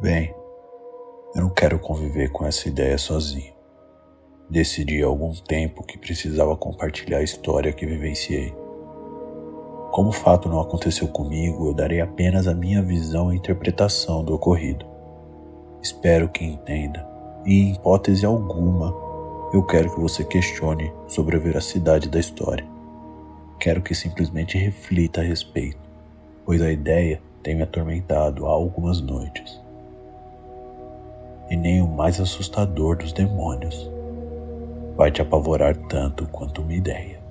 Bem, 0.00 0.34
eu 1.36 1.42
não 1.42 1.50
quero 1.50 1.78
conviver 1.78 2.28
com 2.32 2.44
essa 2.44 2.68
ideia 2.68 2.98
sozinho. 2.98 3.54
Decidi 4.50 5.02
há 5.02 5.06
algum 5.06 5.32
tempo 5.32 5.84
que 5.84 5.96
precisava 5.96 6.56
compartilhar 6.56 7.18
a 7.18 7.22
história 7.22 7.72
que 7.72 7.86
vivenciei. 7.86 8.52
Como 9.92 10.08
o 10.08 10.12
fato 10.12 10.48
não 10.48 10.60
aconteceu 10.60 11.06
comigo, 11.06 11.68
eu 11.68 11.72
darei 11.72 12.00
apenas 12.00 12.48
a 12.48 12.54
minha 12.54 12.82
visão 12.82 13.32
e 13.32 13.36
interpretação 13.36 14.24
do 14.24 14.34
ocorrido. 14.34 14.84
Espero 15.80 16.28
que 16.28 16.44
entenda, 16.44 17.06
e 17.46 17.52
em 17.52 17.74
hipótese 17.74 18.26
alguma, 18.26 18.92
eu 19.52 19.62
quero 19.62 19.94
que 19.94 20.00
você 20.00 20.24
questione 20.24 20.92
sobre 21.06 21.36
a 21.36 21.40
veracidade 21.40 22.08
da 22.08 22.18
história. 22.18 22.66
Quero 23.60 23.80
que 23.80 23.94
simplesmente 23.94 24.58
reflita 24.58 25.20
a 25.20 25.24
respeito, 25.24 25.88
pois 26.44 26.60
a 26.60 26.72
ideia 26.72 27.22
tem 27.44 27.54
me 27.54 27.62
atormentado 27.62 28.44
há 28.46 28.50
algumas 28.50 29.00
noites 29.00 29.63
e 31.54 31.56
nem 31.56 31.80
o 31.80 31.86
mais 31.86 32.20
assustador 32.20 32.96
dos 32.96 33.12
demônios 33.12 33.88
vai 34.96 35.12
te 35.12 35.22
apavorar 35.22 35.76
tanto 35.86 36.26
quanto 36.26 36.62
uma 36.62 36.74
ideia. 36.74 37.22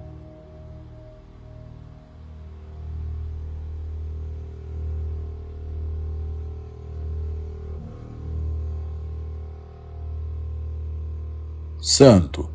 Santo, 11.82 12.50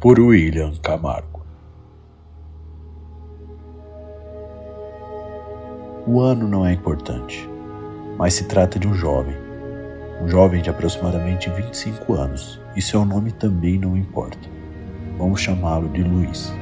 por 0.00 0.18
William 0.18 0.74
Camargo. 0.82 1.44
O 6.08 6.20
ano 6.20 6.48
não 6.48 6.66
é 6.66 6.72
importante, 6.72 7.48
mas 8.18 8.34
se 8.34 8.48
trata 8.48 8.80
de 8.80 8.88
um 8.88 8.94
jovem 8.94 9.43
um 10.20 10.28
jovem 10.28 10.62
de 10.62 10.70
aproximadamente 10.70 11.50
25 11.50 12.14
anos, 12.14 12.60
e 12.76 12.82
seu 12.82 13.04
nome 13.04 13.32
também 13.32 13.78
não 13.78 13.96
importa. 13.96 14.48
Vamos 15.18 15.40
chamá-lo 15.40 15.88
de 15.88 16.02
Luiz. 16.02 16.52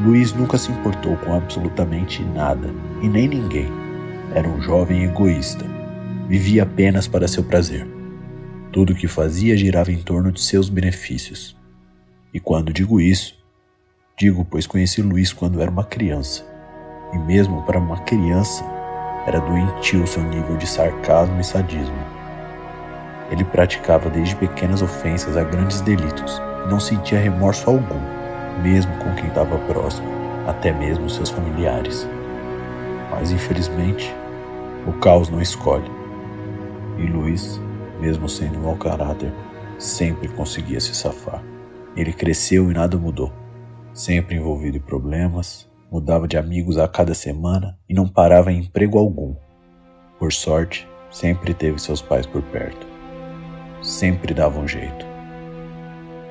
Luiz 0.00 0.32
nunca 0.32 0.58
se 0.58 0.70
importou 0.70 1.16
com 1.16 1.34
absolutamente 1.34 2.22
nada 2.22 2.68
e 3.02 3.08
nem 3.08 3.26
ninguém. 3.26 3.68
Era 4.34 4.48
um 4.48 4.60
jovem 4.60 5.04
egoísta. 5.04 5.64
Vivia 6.28 6.64
apenas 6.64 7.08
para 7.08 7.26
seu 7.26 7.42
prazer. 7.42 7.86
Tudo 8.72 8.92
o 8.92 8.96
que 8.96 9.08
fazia 9.08 9.56
girava 9.56 9.90
em 9.90 10.02
torno 10.02 10.30
de 10.30 10.42
seus 10.42 10.68
benefícios. 10.68 11.56
E 12.34 12.38
quando 12.38 12.72
digo 12.72 13.00
isso, 13.00 13.34
digo 14.18 14.44
pois 14.44 14.66
conheci 14.66 15.00
Luiz 15.00 15.32
quando 15.32 15.60
era 15.60 15.70
uma 15.70 15.84
criança 15.84 16.55
e 17.12 17.18
mesmo 17.18 17.62
para 17.62 17.78
uma 17.78 17.98
criança 17.98 18.64
era 19.26 19.40
doentio 19.40 20.06
seu 20.06 20.22
nível 20.22 20.56
de 20.56 20.66
sarcasmo 20.66 21.40
e 21.40 21.44
sadismo. 21.44 22.16
Ele 23.30 23.44
praticava 23.44 24.08
desde 24.08 24.36
pequenas 24.36 24.82
ofensas 24.82 25.36
a 25.36 25.42
grandes 25.42 25.80
delitos 25.80 26.40
e 26.64 26.70
não 26.70 26.78
sentia 26.78 27.18
remorso 27.18 27.68
algum, 27.68 28.00
mesmo 28.62 28.92
com 28.98 29.14
quem 29.16 29.26
estava 29.26 29.58
próximo, 29.58 30.08
até 30.46 30.72
mesmo 30.72 31.10
seus 31.10 31.30
familiares. 31.30 32.08
Mas 33.10 33.32
infelizmente, 33.32 34.14
o 34.86 34.92
caos 34.92 35.28
não 35.28 35.40
escolhe. 35.40 35.90
E 36.98 37.06
Luiz, 37.06 37.60
mesmo 38.00 38.28
sendo 38.28 38.60
mau 38.60 38.76
caráter, 38.76 39.32
sempre 39.78 40.28
conseguia 40.28 40.78
se 40.78 40.94
safar. 40.94 41.42
Ele 41.96 42.12
cresceu 42.12 42.70
e 42.70 42.74
nada 42.74 42.96
mudou, 42.96 43.32
sempre 43.92 44.36
envolvido 44.36 44.76
em 44.76 44.80
problemas, 44.80 45.65
mudava 45.90 46.26
de 46.26 46.36
amigos 46.36 46.78
a 46.78 46.88
cada 46.88 47.14
semana 47.14 47.78
e 47.88 47.94
não 47.94 48.08
parava 48.08 48.52
em 48.52 48.58
emprego 48.58 48.98
algum. 48.98 49.34
Por 50.18 50.32
sorte, 50.32 50.88
sempre 51.10 51.54
teve 51.54 51.78
seus 51.78 52.02
pais 52.02 52.26
por 52.26 52.42
perto. 52.42 52.86
Sempre 53.82 54.34
dava 54.34 54.58
um 54.58 54.66
jeito. 54.66 55.06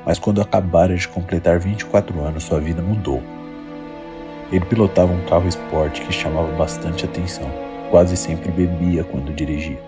Mas 0.05 0.19
quando 0.19 0.41
acabara 0.41 0.95
de 0.95 1.07
completar 1.07 1.59
24 1.59 2.19
anos, 2.21 2.44
sua 2.44 2.59
vida 2.59 2.81
mudou. 2.81 3.21
Ele 4.51 4.65
pilotava 4.65 5.11
um 5.11 5.25
carro 5.25 5.47
esporte 5.47 6.01
que 6.01 6.13
chamava 6.13 6.51
bastante 6.55 7.05
atenção. 7.05 7.49
Quase 7.89 8.15
sempre 8.15 8.51
bebia 8.51 9.03
quando 9.03 9.33
dirigia. 9.33 9.79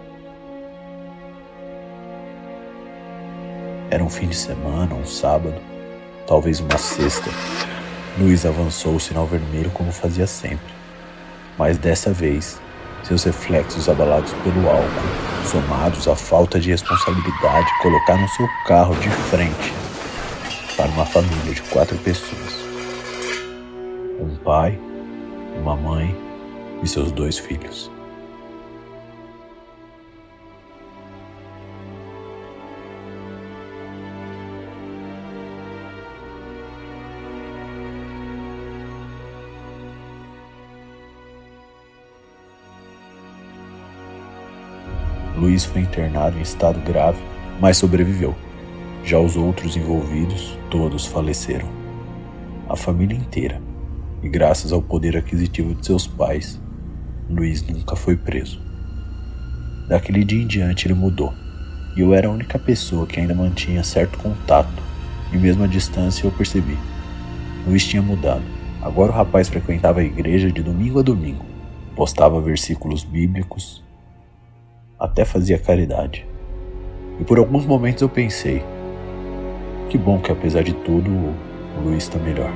Era 3.89 4.03
um 4.03 4.09
fim 4.09 4.27
de 4.27 4.35
semana, 4.35 4.93
um 4.95 5.05
sábado, 5.05 5.61
talvez 6.27 6.59
uma 6.59 6.77
sexta, 6.77 7.29
Luiz 8.19 8.45
avançou 8.45 8.95
o 8.95 8.99
sinal 8.99 9.27
vermelho 9.27 9.69
como 9.71 9.91
fazia 9.91 10.25
sempre. 10.25 10.73
Mas 11.57 11.77
dessa 11.77 12.11
vez, 12.11 12.59
seus 13.03 13.23
reflexos 13.23 13.87
abalados 13.87 14.33
pelo 14.43 14.67
álcool, 14.67 15.45
somados 15.45 16.07
à 16.07 16.15
falta 16.15 16.59
de 16.59 16.71
responsabilidade, 16.71 17.67
colocaram 17.81 18.27
seu 18.29 18.47
carro 18.65 18.95
de 18.95 19.09
frente 19.09 19.73
para 20.75 20.87
uma 20.87 21.05
família 21.05 21.53
de 21.53 21.61
quatro 21.63 21.97
pessoas: 21.99 22.55
um 24.19 24.35
pai, 24.43 24.79
uma 25.59 25.75
mãe 25.75 26.15
e 26.81 26.87
seus 26.87 27.11
dois 27.11 27.37
filhos. 27.37 27.96
Luiz 45.37 45.63
foi 45.63 45.81
internado 45.81 46.39
em 46.39 46.41
estado 46.41 46.79
grave, 46.79 47.19
mas 47.61 47.77
sobreviveu. 47.77 48.35
Já 49.03 49.19
os 49.19 49.35
outros 49.35 49.77
envolvidos, 49.77 50.57
todos 50.67 51.05
faleceram. 51.05 51.69
A 52.67 52.75
família 52.75 53.15
inteira. 53.15 53.61
E 54.23 54.27
graças 54.27 54.71
ao 54.71 54.81
poder 54.81 55.15
aquisitivo 55.15 55.75
de 55.75 55.85
seus 55.85 56.07
pais, 56.07 56.59
Luiz 57.29 57.61
nunca 57.67 57.95
foi 57.95 58.17
preso. 58.17 58.59
Daquele 59.87 60.23
dia 60.23 60.41
em 60.41 60.47
diante 60.47 60.87
ele 60.87 60.95
mudou, 60.95 61.31
e 61.95 62.01
eu 62.01 62.15
era 62.15 62.27
a 62.27 62.31
única 62.31 62.57
pessoa 62.57 63.05
que 63.05 63.19
ainda 63.19 63.35
mantinha 63.35 63.83
certo 63.83 64.17
contato, 64.17 64.81
e 65.31 65.37
mesmo 65.37 65.63
à 65.63 65.67
distância 65.67 66.25
eu 66.25 66.31
percebi. 66.31 66.77
Luiz 67.67 67.85
tinha 67.85 68.01
mudado. 68.01 68.43
Agora 68.81 69.11
o 69.11 69.15
rapaz 69.15 69.47
frequentava 69.49 69.99
a 69.99 70.03
igreja 70.03 70.51
de 70.51 70.63
domingo 70.63 70.97
a 70.99 71.03
domingo, 71.03 71.45
postava 71.95 72.41
versículos 72.41 73.03
bíblicos 73.03 73.85
até 74.99 75.23
fazia 75.23 75.57
caridade. 75.57 76.25
E 77.19 77.23
por 77.23 77.37
alguns 77.37 77.65
momentos 77.65 78.01
eu 78.01 78.09
pensei: 78.09 78.63
que 79.89 79.97
bom 79.97 80.19
que 80.19 80.31
apesar 80.31 80.63
de 80.63 80.73
tudo 80.73 81.09
o 81.09 81.81
Luiz 81.83 82.03
está 82.03 82.17
melhor. 82.19 82.51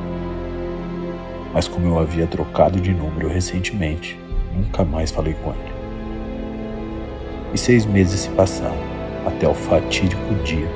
Mas 1.53 1.67
como 1.67 1.85
eu 1.87 1.99
havia 1.99 2.27
trocado 2.27 2.79
de 2.79 2.93
número 2.93 3.27
recentemente, 3.27 4.19
nunca 4.55 4.83
mais 4.83 5.11
falei 5.11 5.33
com 5.43 5.51
ele. 5.51 5.71
E 7.53 7.57
seis 7.57 7.85
meses 7.85 8.21
se 8.21 8.29
passaram, 8.29 8.77
até 9.25 9.47
o 9.47 9.53
fatídico 9.53 10.33
dia 10.43 10.67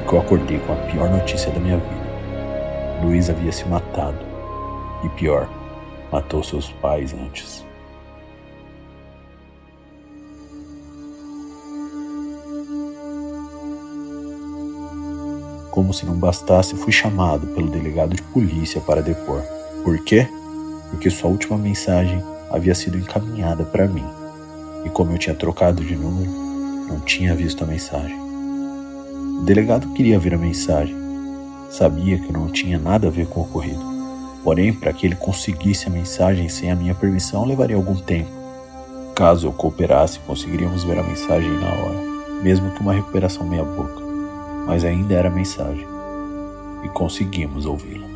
em 0.00 0.08
que 0.08 0.12
eu 0.12 0.20
acordei 0.20 0.58
com 0.60 0.72
a 0.72 0.76
pior 0.76 1.10
notícia 1.10 1.50
da 1.50 1.60
minha 1.60 1.76
vida. 1.76 2.02
Luiz 3.02 3.28
havia 3.28 3.52
se 3.52 3.66
matado. 3.68 4.18
E 5.04 5.08
pior, 5.10 5.48
matou 6.10 6.42
seus 6.42 6.70
pais 6.70 7.12
antes. 7.12 7.66
Como 15.72 15.94
se 15.94 16.04
não 16.04 16.14
bastasse, 16.14 16.76
fui 16.76 16.92
chamado 16.92 17.46
pelo 17.46 17.70
delegado 17.70 18.14
de 18.14 18.20
polícia 18.20 18.78
para 18.78 19.00
depor. 19.00 19.40
Por 19.82 19.98
quê? 20.04 20.28
Porque 20.90 21.08
sua 21.08 21.30
última 21.30 21.56
mensagem 21.56 22.22
havia 22.50 22.74
sido 22.74 22.98
encaminhada 22.98 23.64
para 23.64 23.88
mim. 23.88 24.04
E 24.84 24.90
como 24.90 25.12
eu 25.12 25.18
tinha 25.18 25.34
trocado 25.34 25.82
de 25.82 25.96
número, 25.96 26.30
não 26.86 27.00
tinha 27.00 27.34
visto 27.34 27.64
a 27.64 27.66
mensagem. 27.66 28.14
O 29.40 29.44
delegado 29.46 29.88
queria 29.94 30.18
ver 30.18 30.34
a 30.34 30.38
mensagem. 30.38 30.94
Sabia 31.70 32.18
que 32.18 32.26
eu 32.26 32.32
não 32.34 32.48
tinha 32.50 32.78
nada 32.78 33.08
a 33.08 33.10
ver 33.10 33.26
com 33.26 33.40
o 33.40 33.44
ocorrido. 33.44 33.80
Porém, 34.44 34.74
para 34.74 34.92
que 34.92 35.06
ele 35.06 35.16
conseguisse 35.16 35.88
a 35.88 35.90
mensagem 35.90 36.50
sem 36.50 36.70
a 36.70 36.76
minha 36.76 36.94
permissão, 36.94 37.46
levaria 37.46 37.76
algum 37.76 37.96
tempo. 37.96 38.30
Caso 39.14 39.46
eu 39.46 39.52
cooperasse, 39.54 40.18
conseguiríamos 40.18 40.84
ver 40.84 40.98
a 40.98 41.02
mensagem 41.02 41.50
na 41.50 41.68
hora, 41.68 42.42
mesmo 42.42 42.70
que 42.72 42.80
uma 42.82 42.92
recuperação 42.92 43.48
meia-boca. 43.48 44.01
Mas 44.66 44.84
ainda 44.84 45.14
era 45.14 45.30
mensagem. 45.30 45.86
E 46.84 46.88
conseguimos 46.90 47.66
ouvi-la. 47.66 48.11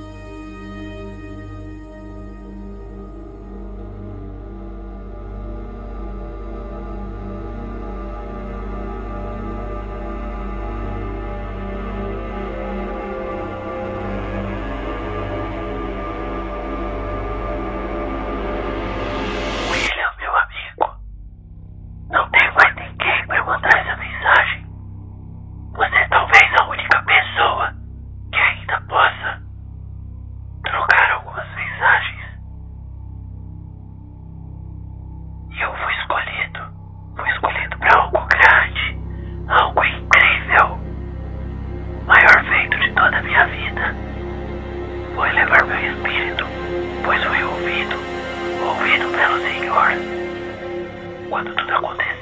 pois 47.07 47.23
foi 47.23 47.43
ouvido, 47.45 47.97
ouvido 48.67 49.09
pelo 49.13 49.39
Senhor. 49.41 49.93
Quando 51.31 51.55
tudo 51.55 51.73
aconteceu, 51.73 52.16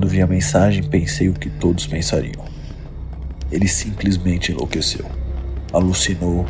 Quando 0.00 0.12
vi 0.12 0.22
a 0.22 0.26
mensagem, 0.26 0.82
pensei 0.82 1.28
o 1.28 1.34
que 1.34 1.50
todos 1.50 1.86
pensariam. 1.86 2.42
Ele 3.52 3.68
simplesmente 3.68 4.50
enlouqueceu, 4.50 5.04
alucinou. 5.74 6.46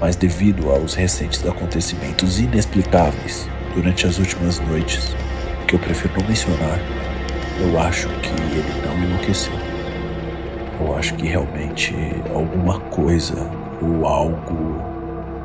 Mas, 0.00 0.16
devido 0.16 0.70
aos 0.70 0.94
recentes 0.94 1.46
acontecimentos 1.46 2.40
inexplicáveis 2.40 3.48
durante 3.76 4.08
as 4.08 4.18
últimas 4.18 4.58
noites, 4.58 5.14
que 5.68 5.76
eu 5.76 5.78
prefiro 5.78 6.12
não 6.18 6.26
mencionar, 6.26 6.80
eu 7.60 7.78
acho 7.78 8.08
que 8.08 8.30
ele 8.30 8.84
não 8.84 8.98
enlouqueceu. 9.04 9.54
Eu 10.80 10.96
acho 10.96 11.14
que 11.14 11.28
realmente 11.28 11.94
alguma 12.34 12.80
coisa 12.90 13.36
ou 13.80 14.04
algo 14.04 14.82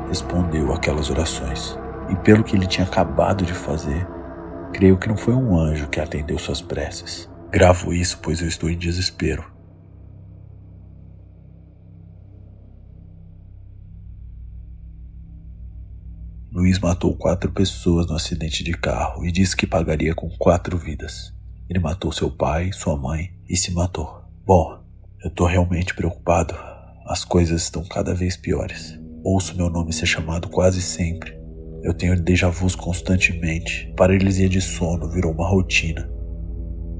respondeu 0.08 0.72
aquelas 0.72 1.10
orações. 1.10 1.78
E 2.10 2.16
pelo 2.16 2.42
que 2.42 2.56
ele 2.56 2.66
tinha 2.66 2.88
acabado 2.88 3.44
de 3.44 3.54
fazer, 3.54 4.04
Creio 4.78 4.96
que 4.96 5.08
não 5.08 5.16
foi 5.16 5.34
um 5.34 5.58
anjo 5.58 5.88
que 5.88 5.98
atendeu 5.98 6.38
suas 6.38 6.62
preces. 6.62 7.28
Gravo 7.50 7.92
isso 7.92 8.20
pois 8.22 8.40
eu 8.40 8.46
estou 8.46 8.70
em 8.70 8.78
desespero. 8.78 9.44
Luiz 16.52 16.78
matou 16.78 17.12
quatro 17.16 17.50
pessoas 17.50 18.06
no 18.06 18.14
acidente 18.14 18.62
de 18.62 18.70
carro 18.70 19.26
e 19.26 19.32
disse 19.32 19.56
que 19.56 19.66
pagaria 19.66 20.14
com 20.14 20.30
quatro 20.38 20.78
vidas. 20.78 21.34
Ele 21.68 21.80
matou 21.80 22.12
seu 22.12 22.30
pai, 22.30 22.72
sua 22.72 22.96
mãe 22.96 23.32
e 23.48 23.56
se 23.56 23.72
matou. 23.72 24.22
Bom, 24.46 24.80
eu 25.24 25.28
tô 25.28 25.44
realmente 25.44 25.92
preocupado. 25.92 26.54
As 27.04 27.24
coisas 27.24 27.62
estão 27.62 27.84
cada 27.84 28.14
vez 28.14 28.36
piores. 28.36 28.96
Ouço 29.24 29.56
meu 29.56 29.68
nome 29.68 29.92
ser 29.92 30.06
chamado 30.06 30.48
quase 30.48 30.80
sempre. 30.80 31.37
Eu 31.82 31.94
tenho 31.94 32.20
déjà 32.20 32.48
vus 32.48 32.74
constantemente. 32.74 33.92
Paralisia 33.96 34.48
de 34.48 34.60
sono 34.60 35.10
virou 35.10 35.32
uma 35.32 35.48
rotina. 35.48 36.10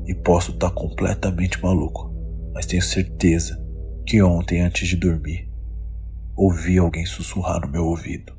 E 0.06 0.14
posso 0.14 0.52
estar 0.52 0.70
tá 0.70 0.74
completamente 0.74 1.62
maluco, 1.62 2.12
mas 2.54 2.64
tenho 2.64 2.82
certeza 2.82 3.62
que 4.06 4.22
ontem, 4.22 4.62
antes 4.62 4.88
de 4.88 4.96
dormir, 4.96 5.48
ouvi 6.34 6.78
alguém 6.78 7.04
sussurrar 7.04 7.60
no 7.60 7.68
meu 7.68 7.84
ouvido. 7.84 8.37